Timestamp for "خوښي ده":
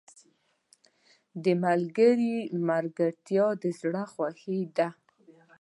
4.13-4.87